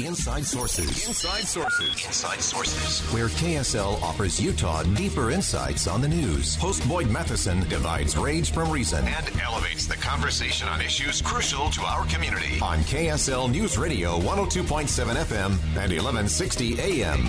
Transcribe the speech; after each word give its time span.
Inside 0.00 0.44
Sources. 0.44 1.06
Inside 1.06 1.44
Sources. 1.44 2.06
Inside 2.06 2.40
Sources. 2.40 3.00
Where 3.12 3.28
KSL 3.28 4.02
offers 4.02 4.40
Utah 4.40 4.82
deeper 4.82 5.30
insights 5.30 5.86
on 5.86 6.00
the 6.00 6.08
news. 6.08 6.56
Host 6.56 6.86
Boyd 6.88 7.08
Matheson 7.10 7.60
divides 7.68 8.16
rage 8.16 8.50
from 8.50 8.70
reason 8.70 9.06
and 9.06 9.40
elevates 9.40 9.86
the 9.86 9.94
conversation 9.96 10.66
on 10.68 10.80
issues 10.80 11.22
crucial 11.22 11.70
to 11.70 11.82
our 11.82 12.04
community. 12.06 12.58
On 12.60 12.78
KSL 12.80 13.50
News 13.50 13.78
Radio 13.78 14.18
102.7 14.20 15.14
FM 15.14 15.50
and 15.76 15.92
1160 15.92 16.80
AM. 16.80 17.28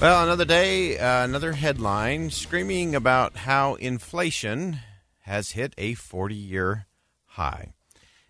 Well, 0.00 0.24
another 0.24 0.44
day, 0.44 0.98
uh, 0.98 1.24
another 1.24 1.52
headline 1.52 2.30
screaming 2.30 2.94
about 2.94 3.36
how 3.36 3.74
inflation 3.74 4.78
has 5.22 5.52
hit 5.52 5.74
a 5.76 5.94
40 5.94 6.34
year 6.34 6.86
high. 7.24 7.72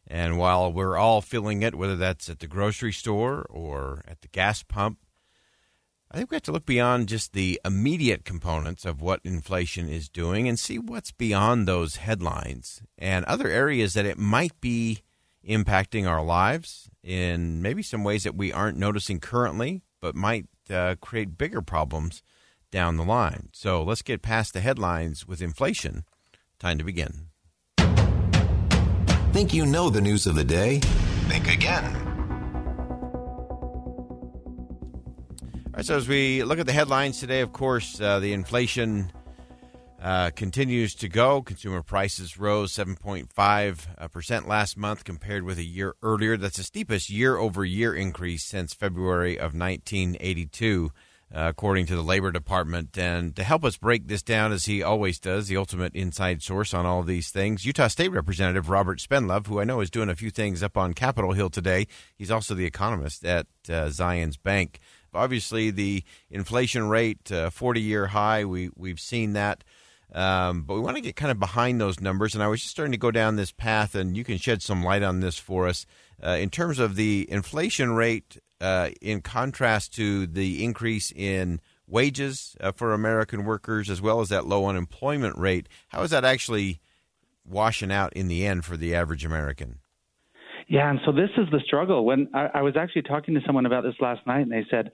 And 0.07 0.39
while 0.39 0.73
we're 0.73 0.97
all 0.97 1.21
feeling 1.21 1.63
it, 1.63 1.75
whether 1.75 1.97
that's 1.97 2.29
at 2.29 2.39
the 2.39 2.47
grocery 2.47 2.93
store 2.93 3.47
or 3.51 4.03
at 4.07 4.21
the 4.21 4.29
gas 4.29 4.63
pump, 4.63 4.99
I 6.11 6.19
think 6.19 6.31
we 6.31 6.37
have 6.37 6.43
to 6.45 6.53
look 6.53 6.67
beyond 6.67 7.09
just 7.09 7.33
the 7.33 7.61
immediate 7.65 8.25
components 8.25 8.85
of 8.85 9.01
what 9.01 9.21
inflation 9.25 9.89
is 9.89 10.09
doing 10.09 10.47
and 10.49 10.59
see 10.59 10.79
what's 10.79 11.11
beyond 11.11 11.67
those 11.67 11.97
headlines 11.97 12.83
and 12.97 13.25
other 13.25 13.49
areas 13.49 13.95
that 13.95 14.07
it 14.07 14.17
might 14.17 14.59
be 14.61 15.03
impacting 15.47 16.09
our 16.09 16.25
lives 16.25 16.89
in 17.03 17.61
maybe 17.61 17.83
some 17.83 18.05
ways 18.05 18.23
that 18.23 18.37
we 18.37 18.53
aren't 18.53 18.79
noticing 18.79 19.19
currently, 19.19 19.83
but 20.01 20.15
might 20.15 20.47
uh, 20.71 20.95
create 21.01 21.37
bigger 21.37 21.61
problems 21.61 22.23
down 22.71 22.97
the 22.97 23.05
line. 23.05 23.49
So 23.53 23.83
let's 23.83 24.03
get 24.03 24.23
past 24.23 24.53
the 24.53 24.61
headlines 24.61 25.27
with 25.27 25.43
inflation. 25.43 26.05
Time 26.59 26.79
to 26.79 26.85
begin. 26.85 27.29
Think 29.37 29.53
you 29.53 29.67
know 29.67 29.91
the 29.91 30.01
news 30.01 30.27
of 30.27 30.35
the 30.35 30.45
day? 30.45 30.79
Think 31.29 31.53
again. 31.53 31.95
All 35.45 35.73
right, 35.75 35.85
so 35.85 35.95
as 35.95 36.09
we 36.09 36.43
look 36.43 36.59
at 36.59 36.65
the 36.65 36.73
headlines 36.73 37.21
today, 37.21 37.43
of 37.43 37.53
course, 37.53 38.01
uh, 38.01 38.19
the 38.19 38.33
inflation 38.33 39.13
uh, 40.01 40.31
continues 40.31 40.95
to 40.95 41.11
go. 41.11 41.43
Consumer 41.43 41.83
prices 41.83 42.39
rose 42.39 42.73
7.5% 42.73 44.49
last 44.49 44.79
month 44.79 45.05
compared 45.05 45.43
with 45.43 45.59
a 45.59 45.65
year 45.65 45.97
earlier. 46.03 46.39
That's 46.39 46.57
the 46.57 46.63
steepest 46.63 47.11
year 47.11 47.37
over 47.37 47.63
year 47.63 47.95
increase 47.95 48.43
since 48.43 48.73
February 48.73 49.37
of 49.37 49.53
1982 49.53 50.93
uh, 51.35 51.47
according 51.49 51.87
to 51.87 51.97
the 51.97 52.03
Labor 52.03 52.31
Department. 52.31 52.97
And 52.97 53.35
to 53.37 53.43
help 53.43 53.65
us 53.65 53.77
break 53.77 54.07
this 54.07 54.23
down, 54.23 54.53
as 54.53 54.67
he 54.67 54.83
always 54.83 55.19
does, 55.19 55.49
the 55.49 55.57
ultimate 55.57 55.95
inside 55.95 56.43
source 56.43 56.73
on 56.73 56.87
all 56.87 57.03
these 57.03 57.31
things, 57.31 57.65
Utah 57.65 57.89
State 57.89 58.13
Representative 58.13 58.69
Robert 58.69 58.99
Spendlove, 58.99 59.47
who 59.47 59.61
I 59.61 59.65
know 59.65 59.81
is 59.81 59.91
doing 59.91 60.09
a 60.09 60.15
few 60.15 60.31
things 60.31 60.63
up 60.63 60.77
on 60.77 60.95
Capitol 60.95 61.33
Hill 61.33 61.51
today. 61.51 61.87
He's 62.17 62.31
also 62.31 62.55
the 62.55 62.65
economist 62.65 63.25
at 63.25 63.47
uh, 63.69 63.89
Zions 63.89 64.41
Bank. 64.41 64.79
Obviously, 65.13 65.71
the 65.71 66.05
inflation 66.31 66.89
rate, 66.89 67.33
uh, 67.33 67.51
40 67.51 67.81
year 67.81 68.09
high, 68.09 68.45
we, 68.45 68.71
we've 68.77 69.01
seen 69.01 69.33
that. 69.33 69.65
Um, 70.13 70.63
but 70.63 70.75
we 70.75 70.81
want 70.81 70.97
to 70.97 71.03
get 71.03 71.17
kind 71.17 71.31
of 71.31 71.39
behind 71.39 71.81
those 71.81 72.01
numbers. 72.01 72.35
And 72.35 72.43
I 72.43 72.49
was 72.49 72.61
just 72.61 72.71
starting 72.71 72.93
to 72.93 72.99
go 72.99 73.11
down 73.11 73.37
this 73.37 73.53
path, 73.53 73.95
and 73.95 74.17
you 74.17 74.25
can 74.25 74.39
shed 74.39 74.63
some 74.63 74.83
light 74.83 75.03
on 75.03 75.21
this 75.21 75.39
for 75.39 75.67
us. 75.67 75.87
Uh, 76.25 76.31
in 76.31 76.49
terms 76.49 76.79
of 76.79 76.97
the 76.97 77.27
inflation 77.31 77.93
rate 77.93 78.39
uh, 78.61 78.91
in 79.03 79.21
contrast 79.21 79.95
to 79.95 80.27
the 80.27 80.65
increase 80.65 81.13
in 81.15 81.61
wages 81.87 82.57
uh, 82.61 82.73
for 82.73 82.95
American 82.95 83.45
workers, 83.45 83.91
as 83.91 84.01
well 84.01 84.21
as 84.21 84.29
that 84.31 84.47
low 84.47 84.67
unemployment 84.67 85.37
rate, 85.37 85.69
how 85.89 86.03
is 86.03 86.11
that 86.11 86.25
actually 86.25 86.81
washing 87.45 87.93
out 87.93 88.13
in 88.15 88.29
the 88.29 88.47
end 88.47 88.65
for 88.65 88.77
the 88.77 88.95
average 88.95 89.25
American? 89.25 89.79
Yeah, 90.69 90.91
and 90.91 90.99
so 91.05 91.13
this 91.13 91.31
is 91.37 91.47
the 91.53 91.61
struggle. 91.65 92.05
When 92.05 92.29
I, 92.35 92.49
I 92.55 92.63
was 92.63 92.77
actually 92.77 93.03
talking 93.03 93.35
to 93.35 93.41
someone 93.47 93.67
about 93.67 93.85
this 93.85 93.95
last 94.01 94.27
night, 94.27 94.41
and 94.41 94.51
they 94.51 94.67
said, 94.69 94.91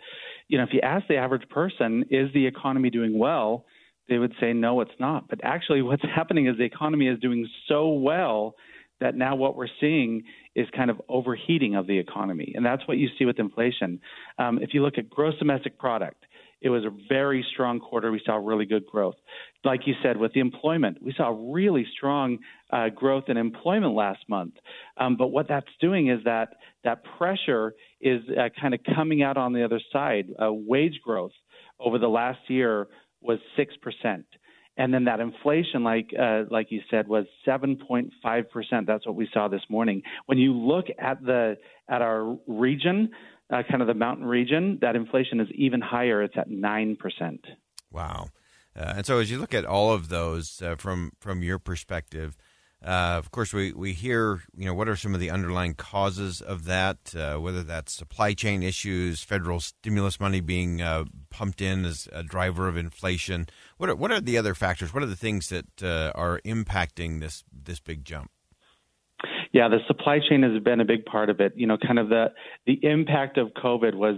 you 0.49 0.59
know, 0.59 0.65
if 0.65 0.71
you 0.73 0.81
ask 0.83 1.07
the 1.09 1.17
average 1.17 1.49
person, 1.49 2.05
is 2.11 2.29
the 2.35 2.47
economy 2.47 2.91
doing 2.91 3.19
well? 3.19 3.65
They 4.09 4.19
would 4.19 4.35
say, 4.41 4.53
no, 4.53 4.81
it's 4.81 4.91
not. 4.99 5.29
But 5.29 5.41
actually, 5.43 5.83
what's 5.83 6.03
happening 6.03 6.47
is 6.47 6.57
the 6.57 6.65
economy 6.65 7.09
is 7.09 7.19
doing 7.21 7.49
so 7.69 7.89
well 7.89 8.55
that 9.01 9.17
now 9.17 9.35
what 9.35 9.57
we're 9.57 9.69
seeing 9.81 10.23
is 10.55 10.67
kind 10.77 10.89
of 10.91 11.01
overheating 11.09 11.75
of 11.75 11.87
the 11.87 11.99
economy. 11.99 12.53
And 12.55 12.65
that's 12.65 12.87
what 12.87 12.99
you 12.99 13.09
see 13.19 13.25
with 13.25 13.39
inflation. 13.39 14.01
Um, 14.39 14.61
if 14.63 14.75
you 14.75 14.83
look 14.83 14.97
at 14.97 15.11
gross 15.11 15.37
domestic 15.39 15.79
product, 15.79 16.25
it 16.63 16.69
was 16.69 16.85
a 16.85 16.91
very 17.09 17.45
strong 17.53 17.81
quarter. 17.81 18.13
We 18.13 18.23
saw 18.25 18.37
really 18.37 18.67
good 18.67 18.87
growth. 18.87 19.17
Like 19.65 19.81
you 19.87 19.95
said, 20.03 20.17
with 20.17 20.33
the 20.33 20.41
employment, 20.41 20.99
we 21.03 21.13
saw 21.17 21.37
really 21.53 21.85
strong 21.97 22.39
uh, 22.73 22.89
growth 22.91 23.25
in 23.27 23.37
employment 23.37 23.95
last 23.95 24.21
month. 24.29 24.55
Um, 24.97 25.17
but 25.17 25.29
what 25.29 25.49
that's 25.49 25.67
doing 25.81 26.09
is 26.09 26.21
that 26.25 26.51
that 26.85 27.03
pressure 27.19 27.75
is 28.01 28.23
uh, 28.31 28.49
kind 28.61 28.75
of 28.75 28.81
coming 28.95 29.23
out 29.23 29.37
on 29.37 29.53
the 29.53 29.65
other 29.65 29.81
side. 29.93 30.27
Uh, 30.41 30.53
wage 30.53 31.01
growth 31.05 31.33
over 31.81 31.99
the 31.99 32.09
last 32.09 32.39
year 32.49 32.87
was 33.23 33.39
6% 33.59 34.25
and 34.77 34.93
then 34.93 35.05
that 35.05 35.21
inflation, 35.21 35.85
like 35.85 36.11
uh, 36.19 36.45
like 36.51 36.69
you 36.71 36.81
said, 36.91 37.07
was 37.07 37.27
7.5 37.47 38.51
percent. 38.51 38.87
That's 38.87 39.07
what 39.07 39.17
we 39.17 39.29
saw 39.33 39.49
this 39.49 39.63
morning. 39.69 40.03
When 40.27 40.39
you 40.39 40.55
look 40.55 40.87
at 40.99 41.23
the 41.23 41.57
at 41.89 42.01
our 42.01 42.39
region, 42.47 43.11
uh, 43.53 43.63
kind 43.71 43.83
of 43.83 43.89
the 43.89 43.95
mountain 43.95 44.25
region, 44.25 44.79
that 44.81 44.97
inflation 44.97 45.41
is 45.41 45.49
even 45.55 45.81
higher. 45.81 46.23
It's 46.23 46.37
at 46.39 46.51
nine 46.51 46.97
percent. 46.97 47.45
Wow. 47.91 48.29
Uh, 48.75 48.95
and 48.97 49.07
so, 49.07 49.19
as 49.19 49.31
you 49.31 49.39
look 49.39 49.53
at 49.53 49.67
all 49.67 49.93
of 49.93 50.09
those 50.09 50.63
uh, 50.63 50.77
from 50.77 51.13
from 51.21 51.43
your 51.43 51.59
perspective, 51.59 52.37
uh, 52.85 53.15
of 53.17 53.31
course, 53.31 53.53
we, 53.53 53.73
we 53.73 53.93
hear, 53.93 54.41
you 54.57 54.65
know, 54.65 54.75
what 54.75 54.89
are 54.89 54.97
some 54.97 55.15
of 55.15 55.21
the 55.21 55.31
underlying 55.31 55.75
causes 55.75 56.41
of 56.41 56.65
that, 56.65 57.15
uh, 57.17 57.37
whether 57.37 57.63
that's 57.63 57.93
supply 57.93 58.35
chain 58.35 58.63
issues, 58.63 59.23
federal 59.23 59.61
stimulus 59.61 60.19
money 60.19 60.41
being 60.41 60.83
uh, 60.83 61.05
pumped 61.31 61.61
in 61.61 61.85
as 61.85 62.09
a 62.13 62.25
driver 62.25 62.67
of 62.67 62.77
inflation. 62.77 63.47
What 63.77 63.89
are, 63.89 63.95
what 63.95 64.11
are 64.11 64.21
the 64.21 64.37
other 64.37 64.55
factors? 64.55 64.93
What 64.93 65.03
are 65.05 65.07
the 65.07 65.15
things 65.15 65.49
that 65.51 65.83
uh, 65.83 66.11
are 66.17 66.41
impacting 66.45 67.21
this, 67.21 67.45
this 67.53 67.79
big 67.79 68.05
jump? 68.05 68.31
Yeah, 69.53 69.69
the 69.69 69.79
supply 69.87 70.19
chain 70.19 70.43
has 70.43 70.61
been 70.63 70.81
a 70.81 70.85
big 70.85 71.05
part 71.05 71.31
of 71.31 71.39
it. 71.39 71.53
You 71.55 71.69
know, 71.69 71.77
kind 71.77 72.01
of 72.01 72.09
the, 72.09 72.33
the 72.67 72.81
impact 72.83 73.39
of 73.39 73.49
COVID 73.63 73.95
was 73.95 74.17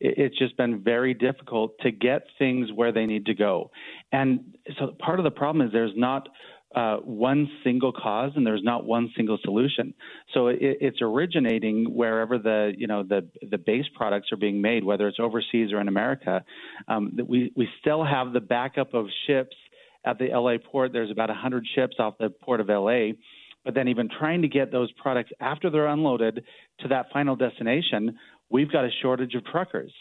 it's 0.00 0.38
just 0.38 0.56
been 0.56 0.82
very 0.82 1.12
difficult 1.12 1.72
to 1.80 1.90
get 1.90 2.22
things 2.38 2.70
where 2.74 2.92
they 2.92 3.04
need 3.04 3.26
to 3.26 3.34
go. 3.34 3.70
And 4.12 4.56
so 4.78 4.94
part 4.98 5.18
of 5.18 5.24
the 5.24 5.30
problem 5.30 5.66
is 5.66 5.72
there's 5.72 5.92
not– 5.96 6.28
uh, 6.76 6.98
one 6.98 7.48
single 7.64 7.90
cause 7.90 8.32
and 8.36 8.46
there's 8.46 8.62
not 8.62 8.84
one 8.84 9.10
single 9.16 9.38
solution. 9.42 9.94
So 10.34 10.48
it, 10.48 10.58
it's 10.60 10.98
originating 11.00 11.86
wherever 11.94 12.38
the 12.38 12.74
you 12.76 12.86
know 12.86 13.02
the 13.02 13.26
the 13.50 13.56
base 13.56 13.86
products 13.96 14.30
are 14.30 14.36
being 14.36 14.60
made, 14.60 14.84
whether 14.84 15.08
it's 15.08 15.18
overseas 15.18 15.72
or 15.72 15.80
in 15.80 15.88
America. 15.88 16.44
Um, 16.86 17.12
that 17.16 17.26
we 17.26 17.50
we 17.56 17.66
still 17.80 18.04
have 18.04 18.34
the 18.34 18.40
backup 18.40 18.92
of 18.92 19.06
ships 19.26 19.56
at 20.04 20.18
the 20.18 20.26
LA 20.26 20.58
port. 20.58 20.92
There's 20.92 21.10
about 21.10 21.30
100 21.30 21.66
ships 21.74 21.96
off 21.98 22.18
the 22.18 22.28
port 22.28 22.60
of 22.60 22.68
LA. 22.68 23.12
But 23.64 23.74
then, 23.74 23.88
even 23.88 24.08
trying 24.08 24.42
to 24.42 24.48
get 24.48 24.70
those 24.70 24.92
products 24.92 25.30
after 25.40 25.70
they're 25.70 25.88
unloaded 25.88 26.44
to 26.80 26.88
that 26.88 27.06
final 27.12 27.34
destination, 27.34 28.16
we've 28.50 28.70
got 28.70 28.84
a 28.84 28.90
shortage 29.02 29.34
of 29.34 29.44
truckers. 29.46 29.92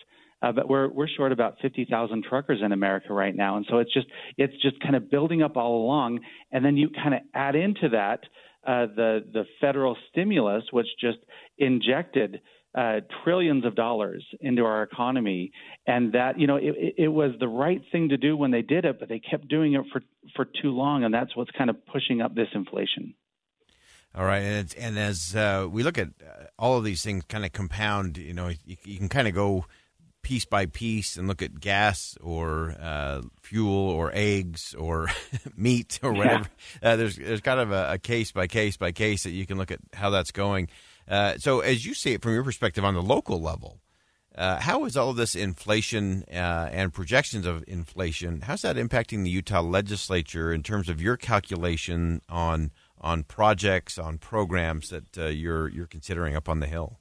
Uh, 0.45 0.51
but 0.51 0.69
we're 0.69 0.87
we're 0.89 1.07
short 1.07 1.31
about 1.31 1.55
50,000 1.59 2.23
truckers 2.23 2.59
in 2.63 2.71
America 2.71 3.11
right 3.11 3.35
now, 3.35 3.57
and 3.57 3.65
so 3.67 3.79
it's 3.79 3.91
just 3.91 4.05
it's 4.37 4.53
just 4.61 4.79
kind 4.79 4.95
of 4.95 5.09
building 5.09 5.41
up 5.41 5.57
all 5.57 5.83
along, 5.83 6.19
and 6.51 6.63
then 6.63 6.77
you 6.77 6.89
kind 6.91 7.15
of 7.15 7.21
add 7.33 7.55
into 7.55 7.89
that 7.89 8.19
uh, 8.67 8.85
the 8.95 9.25
the 9.33 9.45
federal 9.59 9.97
stimulus, 10.11 10.63
which 10.71 10.85
just 11.01 11.17
injected 11.57 12.41
uh, 12.77 12.99
trillions 13.23 13.65
of 13.65 13.75
dollars 13.75 14.23
into 14.39 14.63
our 14.63 14.83
economy, 14.83 15.51
and 15.87 16.13
that 16.13 16.39
you 16.39 16.45
know 16.45 16.57
it, 16.57 16.93
it 16.95 17.07
was 17.07 17.31
the 17.39 17.47
right 17.47 17.81
thing 17.91 18.09
to 18.09 18.17
do 18.17 18.37
when 18.37 18.51
they 18.51 18.61
did 18.61 18.85
it, 18.85 18.99
but 18.99 19.09
they 19.09 19.19
kept 19.19 19.47
doing 19.47 19.73
it 19.73 19.81
for 19.91 20.03
for 20.35 20.45
too 20.45 20.69
long, 20.69 21.03
and 21.03 21.11
that's 21.11 21.35
what's 21.35 21.51
kind 21.57 21.71
of 21.71 21.85
pushing 21.87 22.21
up 22.21 22.35
this 22.35 22.49
inflation. 22.53 23.15
All 24.13 24.25
right, 24.25 24.43
and 24.43 24.75
and 24.77 24.99
as 24.99 25.35
uh, 25.35 25.67
we 25.67 25.81
look 25.81 25.97
at 25.97 26.09
uh, 26.21 26.45
all 26.59 26.77
of 26.77 26.83
these 26.83 27.01
things, 27.01 27.23
kind 27.27 27.45
of 27.45 27.51
compound, 27.51 28.17
you 28.17 28.33
know, 28.33 28.49
you, 28.63 28.77
you 28.83 28.99
can 28.99 29.09
kind 29.09 29.27
of 29.27 29.33
go 29.33 29.65
piece 30.25 30.45
by 30.45 30.65
piece 30.65 31.17
and 31.17 31.27
look 31.27 31.43
at 31.43 31.59
gas 31.59 32.17
or 32.19 32.75
uh, 32.81 33.21
fuel 33.43 33.91
or 33.91 34.09
eggs 34.11 34.73
or 34.73 35.07
meat 35.55 35.99
or 36.01 36.13
whatever. 36.13 36.49
Yeah. 36.81 36.93
Uh, 36.93 36.95
there's 36.95 37.15
there's 37.15 37.41
kind 37.41 37.59
of 37.59 37.71
a, 37.71 37.91
a, 37.91 37.97
case 37.99 38.31
by 38.31 38.47
case 38.47 38.75
by 38.75 38.91
case 38.91 39.21
that 39.23 39.29
you 39.29 39.45
can 39.45 39.59
look 39.59 39.69
at 39.69 39.79
how 39.93 40.09
that's 40.09 40.31
going. 40.31 40.67
Uh, 41.07 41.37
so, 41.37 41.59
as 41.59 41.85
you 41.85 41.93
see 41.93 42.13
it 42.13 42.23
from 42.23 42.33
your 42.33 42.43
perspective 42.43 42.83
on 42.83 42.95
the 42.95 43.03
local 43.03 43.39
level, 43.39 43.81
uh, 44.35 44.59
how 44.59 44.85
is 44.85 44.97
all 44.97 45.11
of 45.11 45.15
this 45.15 45.35
inflation 45.35 46.23
uh, 46.31 46.69
and 46.71 46.91
projections 46.91 47.45
of 47.45 47.63
inflation? 47.67 48.41
How's 48.41 48.63
that 48.63 48.77
impacting 48.77 49.23
the 49.23 49.29
Utah 49.29 49.61
legislature 49.61 50.51
in 50.51 50.63
terms 50.63 50.89
of 50.89 50.99
your 50.99 51.17
calculation 51.17 52.21
on 52.27 52.71
on 52.99 53.21
projects, 53.21 53.99
on 53.99 54.17
programs 54.17 54.89
that 54.89 55.15
uh, 55.19 55.25
you're 55.27 55.69
you're 55.69 55.85
considering 55.85 56.35
up 56.35 56.49
on 56.49 56.61
the 56.61 56.67
hill? 56.67 56.97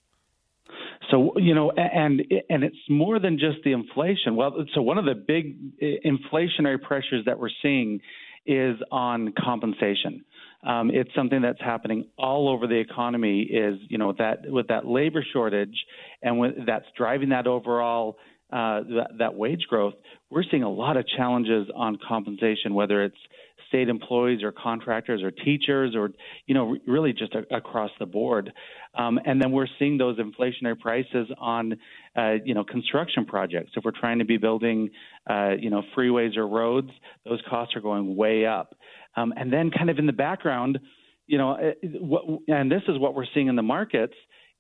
So 1.11 1.39
you 1.39 1.55
know, 1.55 1.71
and 1.71 2.23
and 2.49 2.65
it's 2.65 2.77
more 2.89 3.19
than 3.19 3.39
just 3.39 3.59
the 3.65 3.73
inflation. 3.73 4.37
Well, 4.37 4.65
so 4.75 4.83
one 4.83 4.99
of 4.99 5.05
the 5.05 5.15
big 5.15 5.79
inflationary 5.81 6.81
pressures 6.81 7.25
that 7.27 7.39
we're 7.39 7.51
seeing 7.63 8.01
is 8.47 8.77
on 8.91 9.33
compensation. 9.39 10.25
Um, 10.67 10.91
it's 10.91 11.11
something 11.15 11.43
that's 11.43 11.61
happening 11.61 12.07
all 12.17 12.49
over 12.49 12.67
the 12.67 12.77
economy. 12.77 13.43
Is 13.43 13.79
you 13.89 13.99
know 13.99 14.15
that 14.19 14.51
with 14.51 14.69
that 14.69 14.87
labor 14.87 15.25
shortage 15.33 15.77
and 16.23 16.39
with, 16.39 16.55
that's 16.67 16.87
driving 16.97 17.31
that 17.31 17.47
overall 17.47 18.17
uh, 18.53 18.81
that, 18.83 19.09
that 19.19 19.35
wage 19.35 19.67
growth. 19.69 19.95
We're 20.31 20.45
seeing 20.51 20.63
a 20.63 20.71
lot 20.71 20.97
of 20.97 21.07
challenges 21.09 21.69
on 21.75 21.99
compensation, 22.07 22.75
whether 22.75 23.03
it's 23.03 23.17
state 23.75 23.89
employees 23.89 24.43
or 24.45 24.53
contractors 24.53 25.21
or 25.23 25.33
teachers 25.33 25.97
or 25.97 26.11
you 26.47 26.55
know 26.55 26.77
really 26.87 27.13
just 27.13 27.35
a, 27.35 27.43
across 27.55 27.91
the 27.99 28.07
board. 28.07 28.53
Um, 28.97 29.19
and 29.25 29.43
then 29.43 29.51
we're 29.51 29.67
seeing 29.79 29.99
those 29.99 30.17
inflationary 30.19 30.79
prices 30.79 31.27
on 31.39 31.77
uh, 32.17 32.35
you 32.45 32.55
know 32.55 32.63
construction 32.63 33.25
projects. 33.25 33.73
If 33.77 33.85
we're 33.85 33.99
trying 33.99 34.21
to 34.21 34.25
be 34.25 34.37
building 34.37 34.91
uh, 35.29 35.55
you 35.59 35.71
know 35.71 35.83
freeways 35.97 36.37
or 36.37 36.47
roads, 36.47 36.91
those 37.25 37.41
costs 37.51 37.75
are 37.75 37.81
going 37.81 38.15
way 38.15 38.47
up. 38.47 38.77
Um, 39.17 39.33
and 39.37 39.53
then 39.53 39.71
kind 39.71 39.91
of 39.91 39.99
in 39.99 40.07
the 40.07 40.13
background, 40.13 40.79
you 41.27 41.39
know, 41.39 41.53
uh, 41.53 41.73
what, 42.01 42.25
and 42.49 42.71
this 42.71 42.83
is 42.89 42.99
what 42.99 43.15
we're 43.15 43.27
seeing 43.35 43.49
in 43.49 43.57
the 43.57 43.63
markets 43.63 44.15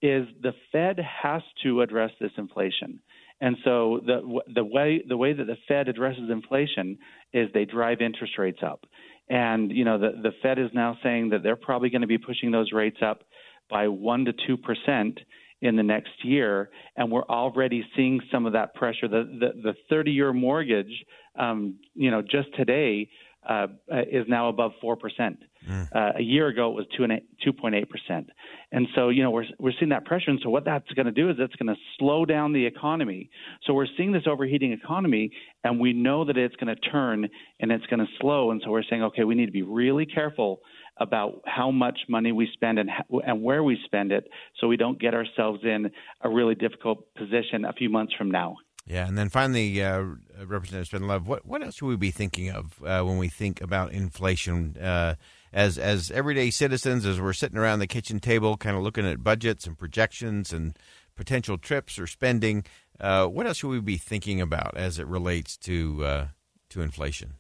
is 0.05 0.29
the 0.43 0.53
Fed 0.71 0.99
has 1.23 1.41
to 1.63 1.81
address 1.81 2.11
this 2.21 2.33
inflation. 2.37 3.01
And 3.41 3.57
so 3.65 4.01
the 4.05 4.41
the 4.55 4.65
way 4.65 5.03
the 5.07 5.17
way 5.17 5.33
that 5.33 5.47
the 5.47 5.57
Fed 5.67 5.89
addresses 5.89 6.31
inflation 6.31 6.99
is 7.33 7.49
they 7.55 7.65
drive 7.65 8.03
interest 8.03 8.35
rates 8.39 8.61
up. 8.63 8.85
And 9.31 9.73
you 9.73 9.85
know 9.85 9.99
the 9.99 10.11
the 10.23 10.33
Fed 10.43 10.59
is 10.59 10.71
now 10.75 10.99
saying 11.03 11.31
that 11.31 11.43
they're 11.43 11.57
probably 11.57 11.89
going 11.89 12.03
to 12.03 12.07
be 12.07 12.19
pushing 12.19 12.51
those 12.51 12.71
rates 12.73 12.99
up 13.03 13.23
by 13.71 13.89
1 13.89 14.27
to 14.27 14.35
2 14.47 14.59
percent 14.59 15.19
in 15.63 15.77
the 15.77 15.83
next 15.83 16.23
year, 16.23 16.69
and 16.97 17.11
we're 17.11 17.25
already 17.25 17.83
seeing 17.97 18.21
some 18.31 18.45
of 18.45 18.53
that 18.53 18.75
pressure. 18.75 19.09
The 19.09 19.25
the, 19.41 19.63
the 19.63 19.75
30 19.89 20.11
year 20.11 20.35
mortgage, 20.35 21.05
um, 21.39 21.77
you 21.95 22.11
know, 22.11 22.21
just 22.21 22.55
today 22.57 23.09
uh, 23.49 23.67
is 24.11 24.27
now 24.29 24.49
above 24.49 24.73
four 24.81 24.97
percent. 24.97 25.39
Mm. 25.69 25.89
Uh, 25.95 26.13
a 26.19 26.23
year 26.23 26.49
ago, 26.49 26.71
it 26.71 26.75
was 26.75 26.87
two 26.97 27.05
and 27.05 27.21
two 27.43 27.53
point 27.53 27.75
eight 27.75 27.89
percent. 27.89 28.29
And 28.73 28.87
so, 28.95 29.09
you 29.09 29.23
know, 29.23 29.31
we're 29.31 29.47
we're 29.59 29.73
seeing 29.79 29.91
that 29.91 30.05
pressure. 30.05 30.31
And 30.31 30.41
so, 30.43 30.51
what 30.51 30.65
that's 30.65 30.91
going 30.93 31.07
to 31.07 31.13
do 31.13 31.31
is 31.31 31.37
it's 31.39 31.55
going 31.57 31.75
to 31.75 31.81
slow 31.99 32.25
down 32.25 32.53
the 32.53 32.67
economy. 32.67 33.31
So, 33.65 33.73
we're 33.73 33.87
seeing 33.97 34.13
this 34.13 34.25
overheating 34.27 34.73
economy, 34.73 35.31
and 35.63 35.81
we 35.81 35.93
know 35.93 36.25
that 36.25 36.37
it's 36.37 36.57
going 36.57 36.75
to 36.75 36.81
turn 36.91 37.29
and 37.61 37.73
it's 37.73 37.87
going 37.87 38.01
to 38.01 38.13
slow. 38.21 38.51
And 38.51 38.61
so, 38.65 38.71
we're 38.71 38.83
saying, 38.83 39.03
okay, 39.05 39.25
we 39.25 39.35
need 39.35 39.47
to 39.47 39.53
be 39.53 39.63
really 39.63 40.07
careful 40.07 40.61
about 40.99 41.41
how 41.47 41.71
much 41.71 41.99
money 42.09 42.33
we 42.33 42.49
spend 42.53 42.79
and 42.79 42.91
and 43.27 43.43
where 43.43 43.63
we 43.63 43.79
spend 43.85 44.13
it, 44.13 44.29
so 44.61 44.69
we 44.69 44.77
don't 44.77 45.01
get 45.01 45.15
ourselves 45.15 45.61
in 45.65 45.91
a 46.23 46.29
really 46.29 46.55
difficult 46.55 47.13
position 47.15 47.65
a 47.65 47.73
few 47.73 47.89
months 47.89 48.13
from 48.15 48.31
now. 48.31 48.57
Yeah, 48.87 49.09
and 49.09 49.17
then 49.17 49.31
finally, 49.31 49.83
uh, 49.83 50.05
Representative 50.45 51.01
Spendlove, 51.01 51.25
what 51.25 51.47
what 51.47 51.63
else 51.63 51.77
should 51.77 51.87
we 51.87 51.97
be 51.97 52.11
thinking 52.11 52.51
of 52.51 52.83
uh, 52.85 53.03
when 53.03 53.17
we 53.17 53.29
think 53.29 53.63
about 53.63 53.93
inflation? 53.93 54.77
Uh, 54.77 55.15
as 55.55 55.79
as 55.79 56.11
everyday 56.11 56.51
citizens, 56.51 57.07
as 57.07 57.19
we're 57.19 57.33
sitting 57.33 57.57
around 57.57 57.79
the 57.79 57.87
kitchen 57.87 58.21
table, 58.21 58.59
kind 58.59 58.77
of 58.77 58.83
looking 58.83 59.07
at 59.07 59.25
budgets 59.25 59.67
and 59.67 59.79
projections 59.79 60.53
and 60.53 60.79
potential 61.17 61.57
trips 61.57 61.99
or 61.99 62.07
spending, 62.07 62.65
uh, 63.01 63.27
what 63.27 63.47
else 63.47 63.59
should 63.59 63.71
we 63.71 63.81
be 63.81 63.97
thinking 63.97 64.41
about 64.41 64.77
as 64.77 64.99
it 64.99 65.07
relates 65.07 65.57
to 65.57 66.05
uh, 66.05 66.27
to 66.69 66.83
inflation? 66.83 67.35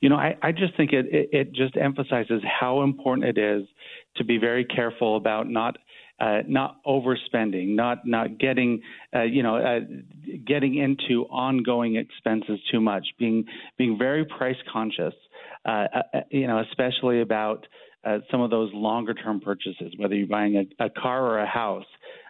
You 0.00 0.08
know, 0.08 0.16
I, 0.16 0.36
I 0.42 0.52
just 0.52 0.76
think 0.76 0.92
it, 0.92 1.06
it, 1.06 1.28
it 1.32 1.52
just 1.52 1.76
emphasizes 1.76 2.42
how 2.44 2.82
important 2.82 3.36
it 3.36 3.38
is 3.38 3.66
to 4.16 4.24
be 4.24 4.38
very 4.38 4.64
careful 4.64 5.16
about 5.16 5.48
not 5.48 5.76
uh, 6.20 6.38
not 6.46 6.82
overspending, 6.84 7.76
not 7.76 8.06
not 8.06 8.38
getting 8.38 8.82
uh, 9.14 9.22
you 9.22 9.42
know 9.42 9.56
uh, 9.56 9.80
getting 10.46 10.76
into 10.76 11.24
ongoing 11.26 11.96
expenses 11.96 12.58
too 12.70 12.80
much, 12.80 13.06
being 13.18 13.44
being 13.76 13.96
very 13.98 14.24
price 14.24 14.56
conscious, 14.72 15.14
uh, 15.64 15.68
uh, 15.68 16.02
uh, 16.14 16.20
you 16.30 16.46
know, 16.46 16.60
especially 16.60 17.20
about 17.20 17.66
some 18.30 18.40
of 18.40 18.48
those 18.48 18.70
longer 18.72 19.12
term 19.12 19.38
purchases, 19.38 19.92
whether 19.98 20.14
you're 20.14 20.26
buying 20.26 20.56
a, 20.56 20.84
a 20.86 20.88
car 20.88 21.26
or 21.26 21.40
a 21.40 21.46
house. 21.46 21.84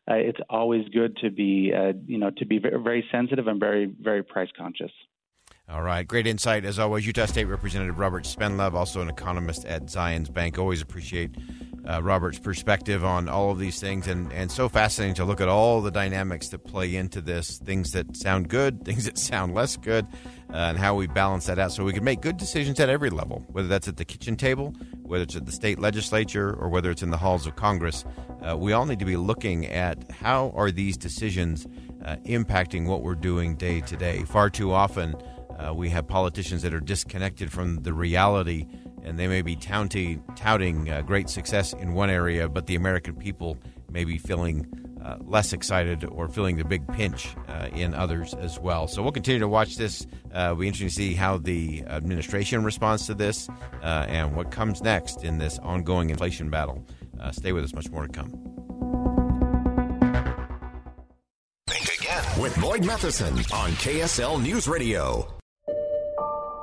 it's 0.08 0.40
always 0.50 0.88
good 0.88 1.16
to 1.18 1.30
be 1.30 1.72
you 2.06 2.18
know 2.18 2.30
to 2.36 2.44
be 2.44 2.58
very, 2.58 2.82
very 2.82 3.04
sensitive 3.12 3.46
and 3.46 3.60
very 3.60 3.86
very 4.00 4.22
price 4.22 4.48
conscious. 4.56 4.90
All 5.70 5.82
right. 5.82 6.08
Great 6.08 6.26
insight. 6.26 6.64
As 6.64 6.78
always, 6.78 7.06
Utah 7.06 7.26
State 7.26 7.44
Representative 7.44 7.98
Robert 7.98 8.24
Spendlove, 8.24 8.72
also 8.72 9.02
an 9.02 9.10
economist 9.10 9.66
at 9.66 9.84
Zions 9.84 10.32
Bank. 10.32 10.58
Always 10.58 10.80
appreciate 10.80 11.36
uh, 11.86 12.02
Robert's 12.02 12.38
perspective 12.38 13.04
on 13.04 13.28
all 13.28 13.50
of 13.50 13.58
these 13.58 13.78
things, 13.78 14.08
and, 14.08 14.32
and 14.32 14.50
so 14.50 14.70
fascinating 14.70 15.14
to 15.16 15.26
look 15.26 15.42
at 15.42 15.48
all 15.48 15.82
the 15.82 15.90
dynamics 15.90 16.48
that 16.48 16.60
play 16.60 16.96
into 16.96 17.20
this 17.20 17.58
things 17.58 17.92
that 17.92 18.16
sound 18.16 18.48
good, 18.48 18.82
things 18.84 19.04
that 19.04 19.18
sound 19.18 19.52
less 19.54 19.76
good, 19.76 20.06
uh, 20.50 20.56
and 20.56 20.78
how 20.78 20.94
we 20.94 21.06
balance 21.06 21.44
that 21.46 21.58
out 21.58 21.70
so 21.70 21.84
we 21.84 21.92
can 21.92 22.04
make 22.04 22.22
good 22.22 22.38
decisions 22.38 22.80
at 22.80 22.88
every 22.88 23.10
level, 23.10 23.44
whether 23.48 23.68
that's 23.68 23.88
at 23.88 23.98
the 23.98 24.06
kitchen 24.06 24.36
table, 24.36 24.74
whether 25.02 25.24
it's 25.24 25.36
at 25.36 25.44
the 25.44 25.52
state 25.52 25.78
legislature, 25.78 26.54
or 26.54 26.70
whether 26.70 26.90
it's 26.90 27.02
in 27.02 27.10
the 27.10 27.18
halls 27.18 27.46
of 27.46 27.56
Congress. 27.56 28.06
Uh, 28.42 28.56
we 28.56 28.72
all 28.72 28.86
need 28.86 28.98
to 28.98 29.04
be 29.04 29.16
looking 29.16 29.66
at 29.66 30.10
how 30.10 30.50
are 30.54 30.70
these 30.70 30.96
decisions 30.96 31.66
uh, 32.04 32.16
impacting 32.24 32.86
what 32.86 33.02
we're 33.02 33.14
doing 33.14 33.54
day 33.54 33.82
to 33.82 33.96
day. 33.96 34.24
Far 34.24 34.48
too 34.48 34.72
often, 34.72 35.14
uh, 35.58 35.74
we 35.74 35.88
have 35.90 36.06
politicians 36.06 36.62
that 36.62 36.72
are 36.72 36.80
disconnected 36.80 37.50
from 37.52 37.82
the 37.82 37.92
reality, 37.92 38.66
and 39.02 39.18
they 39.18 39.26
may 39.26 39.42
be 39.42 39.56
touting, 39.56 40.22
touting 40.36 40.90
uh, 40.90 41.02
great 41.02 41.28
success 41.28 41.72
in 41.72 41.94
one 41.94 42.10
area, 42.10 42.48
but 42.48 42.66
the 42.66 42.74
American 42.74 43.14
people 43.16 43.58
may 43.90 44.04
be 44.04 44.18
feeling 44.18 44.66
uh, 45.04 45.16
less 45.24 45.52
excited 45.52 46.04
or 46.04 46.28
feeling 46.28 46.56
the 46.56 46.64
big 46.64 46.86
pinch 46.88 47.34
uh, 47.48 47.68
in 47.72 47.94
others 47.94 48.34
as 48.34 48.58
well. 48.58 48.86
So 48.86 49.02
we'll 49.02 49.12
continue 49.12 49.40
to 49.40 49.48
watch 49.48 49.76
this. 49.76 50.06
Uh, 50.32 50.54
be 50.54 50.66
interesting 50.66 50.88
to 50.88 50.94
see 50.94 51.14
how 51.14 51.38
the 51.38 51.84
administration 51.86 52.64
responds 52.64 53.06
to 53.06 53.14
this 53.14 53.48
uh, 53.82 54.06
and 54.08 54.36
what 54.36 54.50
comes 54.50 54.82
next 54.82 55.24
in 55.24 55.38
this 55.38 55.58
ongoing 55.60 56.10
inflation 56.10 56.50
battle. 56.50 56.84
stay 57.32 57.52
with 57.52 57.64
us, 57.64 57.74
much 57.74 57.90
more 57.90 58.06
to 58.06 58.12
come. 58.12 58.30
Think 61.66 62.00
again 62.00 62.40
with 62.40 62.60
Boyd 62.60 62.84
Matheson 62.84 63.34
on 63.52 63.70
KSL 63.72 64.42
News 64.42 64.68
Radio. 64.68 65.37